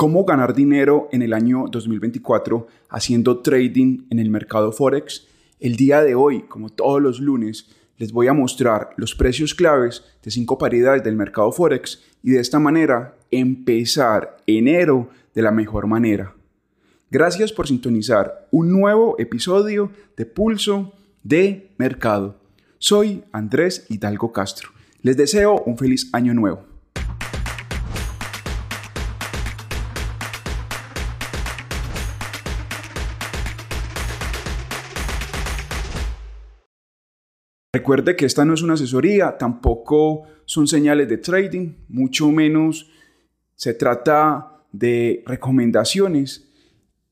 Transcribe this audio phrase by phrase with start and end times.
[0.00, 5.28] cómo ganar dinero en el año 2024 haciendo trading en el mercado Forex.
[5.58, 10.02] El día de hoy, como todos los lunes, les voy a mostrar los precios claves
[10.22, 15.86] de cinco paridades del mercado Forex y de esta manera empezar enero de la mejor
[15.86, 16.34] manera.
[17.10, 20.94] Gracias por sintonizar un nuevo episodio de Pulso
[21.24, 22.40] de Mercado.
[22.78, 24.70] Soy Andrés Hidalgo Castro.
[25.02, 26.69] Les deseo un feliz año nuevo.
[37.72, 42.90] Recuerde que esta no es una asesoría, tampoco son señales de trading, mucho menos
[43.54, 46.48] se trata de recomendaciones.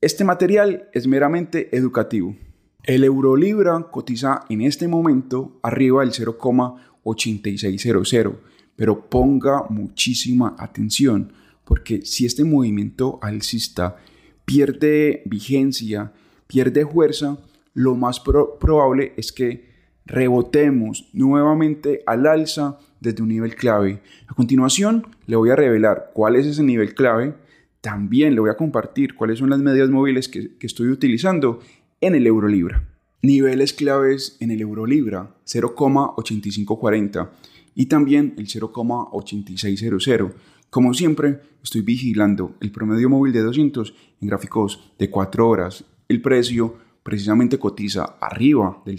[0.00, 2.36] Este material es meramente educativo.
[2.84, 8.36] El euro libra cotiza en este momento arriba del 0,8600,
[8.76, 11.32] pero ponga muchísima atención
[11.64, 13.96] porque si este movimiento alcista
[14.44, 16.12] pierde vigencia,
[16.46, 17.38] pierde fuerza,
[17.72, 19.73] lo más probable es que
[20.06, 24.00] rebotemos nuevamente al alza desde un nivel clave.
[24.26, 27.34] A continuación, le voy a revelar cuál es ese nivel clave.
[27.80, 31.60] También le voy a compartir cuáles son las medidas móviles que, estoy utilizando
[32.00, 32.88] en el euro libra.
[33.22, 37.30] Niveles claves en el euro libra 0,8540
[37.74, 40.32] y también el 0,8600.
[40.68, 45.84] Como siempre, estoy vigilando el promedio móvil de 200 en gráficos de 4 horas.
[46.08, 48.98] El precio precisamente cotiza arriba del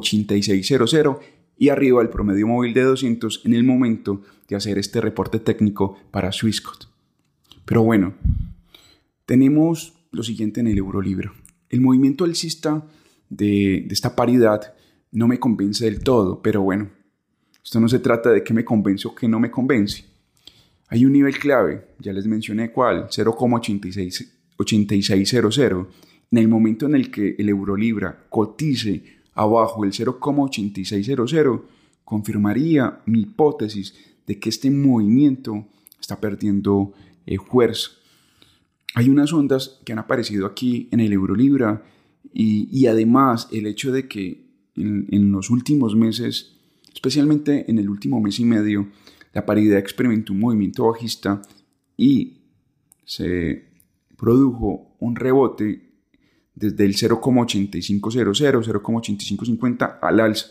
[0.00, 1.18] 0,8600
[1.56, 5.96] y arriba del promedio móvil de 200 en el momento de hacer este reporte técnico
[6.10, 6.86] para Swissquote.
[7.64, 8.14] Pero bueno,
[9.26, 11.32] tenemos lo siguiente en el euro libro.
[11.68, 12.84] El movimiento alcista
[13.28, 14.74] de, de esta paridad
[15.12, 16.90] no me convence del todo, pero bueno,
[17.62, 20.04] esto no se trata de que me convence o que no me convence.
[20.88, 25.86] Hay un nivel clave, ya les mencioné cuál, 0,8600
[26.30, 29.02] en el momento en el que el euro libra cotice
[29.34, 31.62] abajo el 0,8600,
[32.04, 33.94] confirmaría mi hipótesis
[34.26, 35.66] de que este movimiento
[36.00, 36.92] está perdiendo
[37.26, 37.90] eh, fuerza.
[38.94, 41.84] Hay unas ondas que han aparecido aquí en el euro libra
[42.32, 44.44] y, además el hecho de que
[44.76, 46.56] en, en, los últimos meses,
[46.92, 48.88] especialmente en el último mes y medio,
[49.32, 51.42] la paridad experimentó un movimiento bajista
[51.96, 52.38] y
[53.04, 53.64] se
[54.16, 55.93] produjo un rebote
[56.54, 60.46] desde el 0,8500, 0,8550 al alza.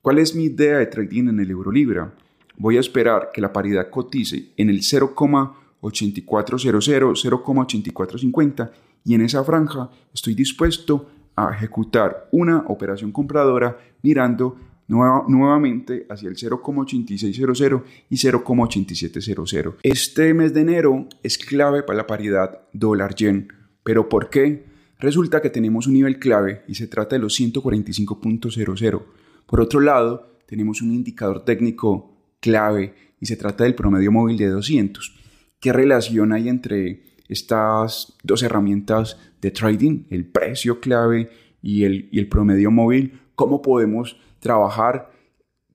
[0.00, 2.14] ¿Cuál es mi idea de trading en el euro libra?
[2.56, 8.70] Voy a esperar que la paridad cotice en el 0,8400, 0,8450
[9.04, 14.56] y en esa franja estoy dispuesto a ejecutar una operación compradora mirando
[14.86, 19.76] nuevamente hacia el 0,8600 y 0,8700.
[19.82, 23.48] Este mes de enero es clave para la paridad dólar-yen.
[23.82, 24.73] ¿Pero por qué?
[25.04, 29.02] Resulta que tenemos un nivel clave y se trata de los 145.00.
[29.44, 34.48] Por otro lado, tenemos un indicador técnico clave y se trata del promedio móvil de
[34.48, 35.14] 200.
[35.60, 41.28] ¿Qué relación hay entre estas dos herramientas de trading, el precio clave
[41.60, 43.20] y el, promedio móvil?
[43.34, 45.10] ¿Cómo podemos trabajar?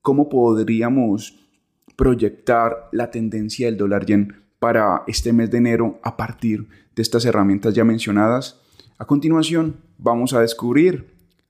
[0.01, 1.39] ¿Cómo podríamos
[1.95, 7.25] proyectar la tendencia del dólar yen para este mes de enero a partir de estas
[7.25, 8.59] herramientas ya mencionadas?
[9.01, 11.05] A continuación, vamos a descubrir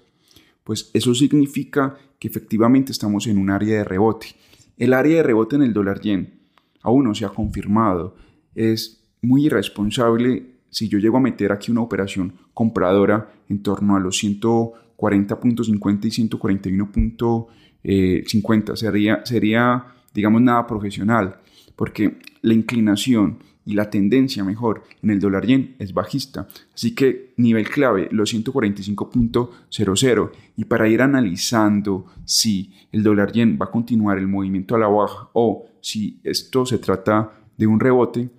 [0.65, 4.35] pues eso significa que efectivamente estamos en un área de rebote.
[4.77, 6.41] El área de rebote en el dólar yen
[6.81, 8.17] aún no se ha confirmado.
[8.53, 14.01] Es muy irresponsable si yo llego a meter aquí una operación compradora en torno a
[14.01, 18.75] los 140.50 y 141.50.
[18.75, 21.39] Sería, sería, digamos, nada profesional.
[21.81, 26.47] Porque la inclinación y la tendencia mejor en el dólar yen es bajista.
[26.75, 30.31] Así que nivel clave, los 145.00.
[30.57, 34.89] Y para ir analizando si el dólar yen va a continuar el movimiento a la
[34.89, 38.29] baja o si esto se trata de un rebote,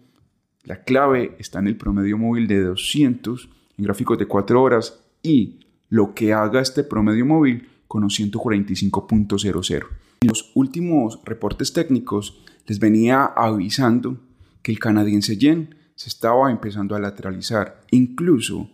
[0.62, 5.58] la clave está en el promedio móvil de 200 en gráficos de 4 horas y
[5.88, 9.86] lo que haga este promedio móvil con los 145.00.
[10.22, 14.20] Los últimos reportes técnicos les venía avisando
[14.62, 17.80] que el canadiense yen se estaba empezando a lateralizar.
[17.90, 18.70] Incluso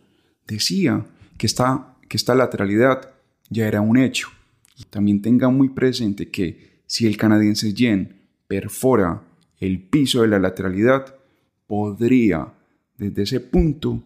[0.47, 1.07] decía
[1.39, 3.15] que esta, que esta lateralidad
[3.49, 4.29] ya era un hecho.
[4.91, 9.23] También tenga muy presente que si el canadiense yen perfora
[9.59, 11.15] el piso de la lateralidad,
[11.67, 12.53] podría
[12.97, 14.03] desde ese punto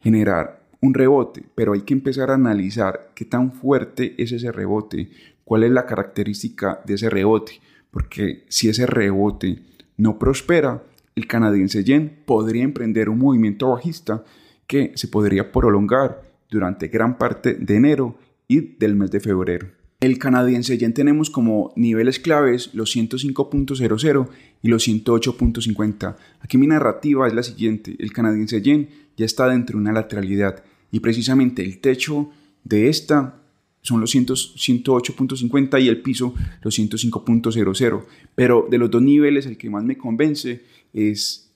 [0.00, 5.10] generar un rebote, pero hay que empezar a analizar qué tan fuerte es ese rebote,
[5.44, 7.60] cuál es la característica de ese rebote,
[7.90, 9.58] porque si ese rebote
[9.96, 10.82] no prospera,
[11.14, 14.24] el canadiense yen podría emprender un movimiento bajista
[14.66, 18.16] que se podría prolongar durante gran parte de enero
[18.48, 19.68] y del mes de febrero.
[20.00, 24.28] El canadiense yen tenemos como niveles claves los 105.00
[24.62, 26.16] y los 108.50.
[26.40, 30.64] Aquí mi narrativa es la siguiente, el canadiense yen ya está dentro de una lateralidad
[30.90, 32.30] y precisamente el techo
[32.64, 33.41] de esta
[33.82, 38.04] son los 108.50 y el piso los 105.00.
[38.34, 40.62] Pero de los dos niveles el que más me convence
[40.92, 41.50] es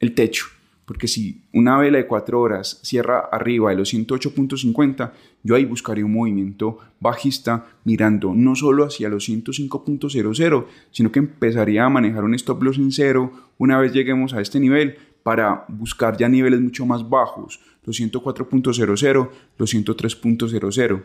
[0.00, 0.46] el techo.
[0.84, 5.12] Porque si una vela de 4 horas cierra arriba de los 108.50,
[5.42, 11.84] yo ahí buscaría un movimiento bajista mirando no solo hacia los 105.00, sino que empezaría
[11.84, 16.18] a manejar un stop loss en cero una vez lleguemos a este nivel para buscar
[16.18, 21.02] ya niveles mucho más bajos, los 104.00, los 103.00.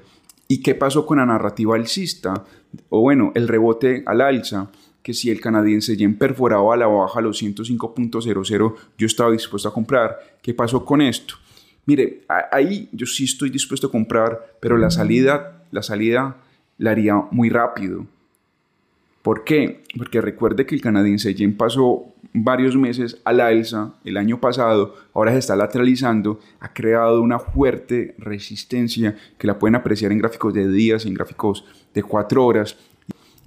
[0.52, 2.44] ¿Y qué pasó con la narrativa alcista?
[2.90, 4.72] O bueno, el rebote al alza
[5.04, 9.74] que si el canadiense yen perforaba a la baja los 105.00, yo estaba dispuesto a
[9.74, 10.18] comprar.
[10.42, 11.36] ¿Qué pasó con esto?
[11.86, 16.38] Mire, ahí yo sí estoy dispuesto a comprar, pero la salida, la salida
[16.80, 18.08] la haría muy rápido.
[19.22, 19.84] ¿Por qué?
[19.98, 25.32] Porque recuerde que el canadiense yen pasó varios meses al alza el año pasado, ahora
[25.32, 30.70] se está lateralizando, ha creado una fuerte resistencia que la pueden apreciar en gráficos de
[30.70, 32.78] días, en gráficos de cuatro horas.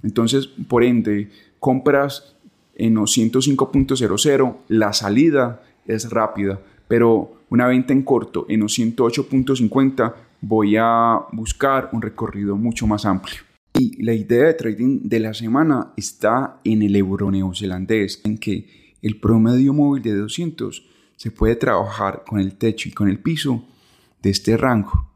[0.03, 2.35] Entonces, por ende, compras
[2.75, 10.13] en los 105.00, la salida es rápida, pero una venta en corto en los 108.50
[10.41, 13.52] voy a buscar un recorrido mucho más amplio.
[13.75, 18.95] Y la idea de trading de la semana está en el euro neozelandés, en que
[19.01, 23.65] el promedio móvil de 200 se puede trabajar con el techo y con el piso
[24.21, 25.09] de este rango.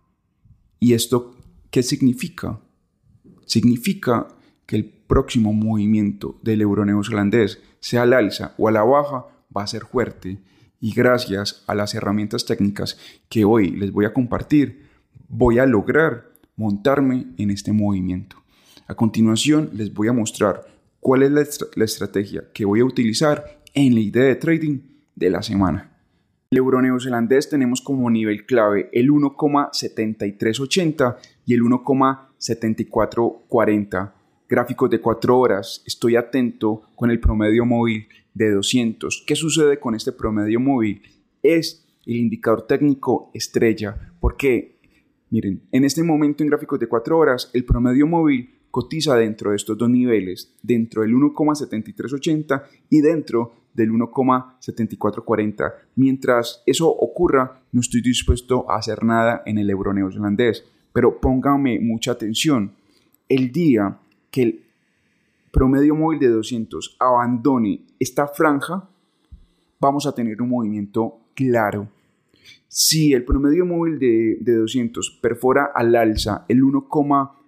[0.80, 1.36] ¿Y esto
[1.70, 2.60] qué significa?
[3.46, 4.28] Significa
[4.66, 9.26] que el próximo movimiento del euro neozelandés, sea al alza o a la baja,
[9.56, 10.40] va a ser fuerte.
[10.82, 12.98] Y gracias a las herramientas técnicas
[13.30, 14.88] que hoy les voy a compartir,
[15.30, 18.38] voy a lograr montarme en este movimiento.
[18.90, 20.66] A continuación les voy a mostrar
[21.02, 21.42] cuál es la,
[21.84, 24.80] estrategia que voy a utilizar en la idea de trading
[25.14, 25.92] de la semana.
[26.52, 34.14] El euro neozelandés tenemos como nivel clave el 1,7380 y el 1,7440
[34.48, 39.26] gráficos de 4 horas, estoy atento con el promedio móvil de 200.
[39.28, 41.02] ¿Qué sucede con este promedio móvil?
[41.44, 44.14] Es el indicador técnico estrella.
[44.22, 44.78] porque
[45.30, 49.56] Miren, en este momento en gráficos de 4 horas, el promedio móvil cotiza dentro de
[49.56, 55.74] estos dos niveles, dentro del 1,7380 y dentro del 1,7440.
[55.96, 60.64] Mientras eso ocurra, no estoy dispuesto a hacer nada en el euro neozelandés.
[60.94, 62.74] Pero póngame mucha atención.
[63.28, 63.98] El día
[64.30, 64.64] que el
[65.52, 68.88] promedio móvil de 200 abandone esta franja,
[69.80, 71.90] vamos a tener un movimiento claro.
[72.68, 76.62] Si el promedio móvil de, de 200 perfora al alza el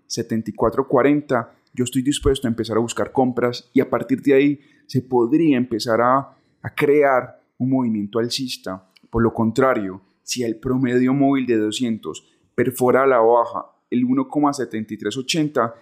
[0.09, 5.01] 1,7440, yo estoy dispuesto a empezar a buscar compras y a partir de ahí se
[5.01, 8.89] podría empezar a, a crear un movimiento alcista.
[9.09, 15.73] Por lo contrario, si el promedio móvil de 200 perfora a la baja el 1,7380,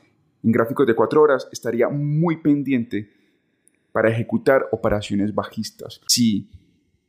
[0.44, 3.12] en gráficos de 4 horas estaría muy pendiente
[3.92, 6.02] para ejecutar operaciones bajistas.
[6.08, 6.50] Si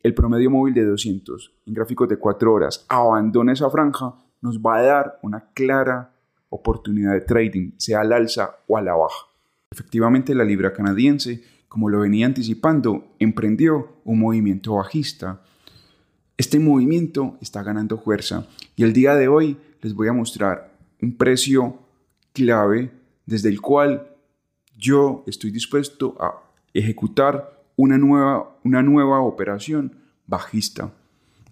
[0.02, 4.78] el promedio móvil de 200 en gráficos de 4 horas abandona esa franja, nos va
[4.78, 6.17] a dar una clara
[6.50, 9.26] oportunidad de trading, sea al alza o a la baja.
[9.70, 15.42] Efectivamente, la libra canadiense, como lo venía anticipando, emprendió un movimiento bajista.
[16.36, 21.16] Este movimiento está ganando fuerza y el día de hoy les voy a mostrar un
[21.16, 21.78] precio
[22.32, 22.90] clave
[23.26, 24.08] desde el cual
[24.76, 30.92] yo estoy dispuesto a ejecutar una nueva, una nueva operación bajista.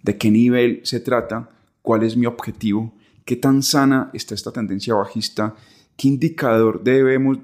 [0.03, 1.49] ¿De qué nivel se trata?
[1.81, 2.93] ¿Cuál es mi objetivo?
[3.27, 5.53] ¿Qué tan sana está esta tendencia bajista?
[5.97, 7.37] ¿Qué indicador debemos,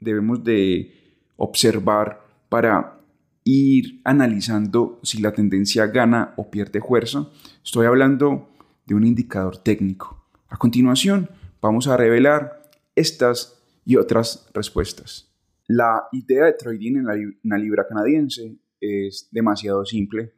[0.00, 0.94] debemos de
[1.36, 3.02] observar para
[3.44, 7.28] ir analizando si la tendencia gana o pierde fuerza?
[7.62, 8.48] Estoy hablando
[8.86, 10.24] de un indicador técnico.
[10.48, 11.28] A continuación,
[11.60, 15.30] vamos a revelar estas y otras respuestas.
[15.66, 17.04] La idea de trading en
[17.42, 20.32] la, libra canadiense es demasiado simple.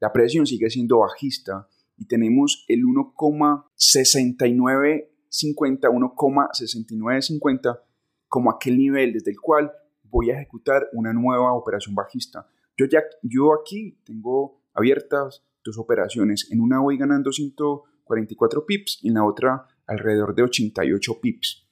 [0.00, 1.68] La presión sigue siendo bajista
[2.00, 7.80] y tenemos el 1,6950, 1,6950
[8.26, 9.70] como aquel nivel desde el cual
[10.04, 12.48] voy a ejecutar una nueva operación bajista.
[12.76, 16.50] Yo, ya, yo aquí tengo abiertas dos operaciones.
[16.50, 21.68] En una voy ganando 144 pips y en la otra alrededor de 88 pips.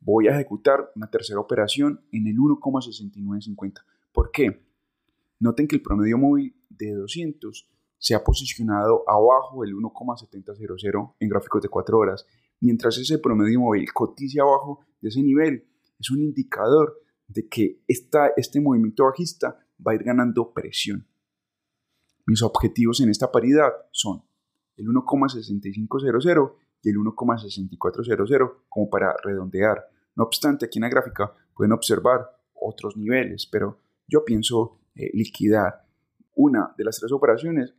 [0.00, 3.84] Voy a ejecutar una tercera operación en el 1,6950.
[4.10, 4.64] ¿Por qué?
[5.38, 7.68] Noten que el promedio móvil de 200
[8.00, 12.26] se ha posicionado abajo del 1,700 en gráficos de 4 horas,
[12.58, 15.68] mientras ese promedio móvil cotiza abajo de ese nivel.
[15.98, 21.06] Es un indicador de que este movimiento bajista va a ir ganando presión.
[22.26, 24.22] Mis objetivos en esta paridad son
[24.76, 29.84] el 1,6500 y el 1,6400 como para redondear.
[30.16, 33.78] No obstante, aquí en la gráfica pueden observar otros niveles, pero
[34.08, 35.86] yo pienso eh, liquidar
[36.34, 37.74] una de las tres operaciones,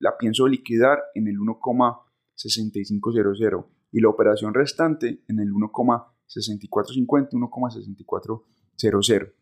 [0.00, 9.32] la pienso liquidar en el 1,6500 y la operación restante en el 1,6450, 1,6400.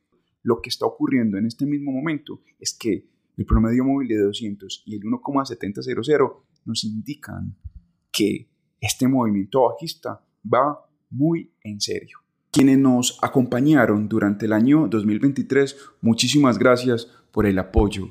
[0.43, 4.83] Lo que está ocurriendo en este mismo momento es que el promedio móvil de 200
[4.87, 5.87] y el 1,700
[6.65, 7.55] nos indican
[8.13, 8.51] que
[8.81, 12.19] este movimiento bajista va muy en serio.
[12.51, 18.11] Quienes nos acompañaron durante el año 2023, muchísimas gracias por el apoyo.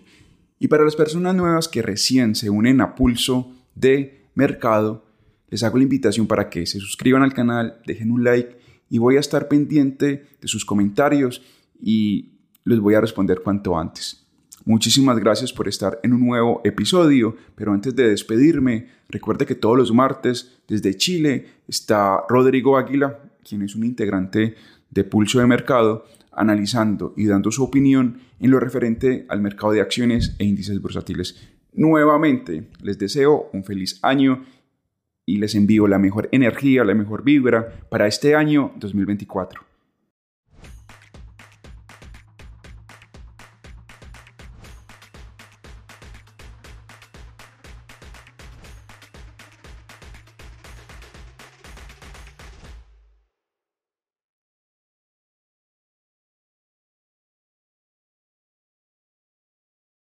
[0.60, 5.06] Y para las personas nuevas que recién se unen a Pulso de Mercado,
[5.50, 8.58] les hago la invitación para que se suscriban al canal, dejen un like
[8.90, 11.42] y voy a estar pendiente de sus comentarios
[11.82, 12.32] y
[12.66, 14.26] les voy a responder cuanto antes.
[14.66, 19.78] Muchísimas gracias por estar en un nuevo episodio, pero antes de despedirme, recuerde que todos
[19.78, 24.56] los martes desde Chile está Rodrigo Águila, quien es un integrante
[24.90, 26.06] de Pulso de Mercado,
[26.38, 31.50] analizando y dando su opinión en lo referente al mercado de acciones e índices bursátiles.
[31.74, 34.46] Nuevamente, les deseo un feliz año
[35.26, 39.62] y les envío la mejor energía, la mejor vibra para este año 2024.